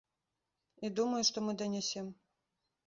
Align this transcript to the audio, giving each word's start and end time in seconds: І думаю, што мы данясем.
І 0.87 0.91
думаю, 1.01 1.21
што 1.31 1.37
мы 1.49 1.57
данясем. 1.61 2.13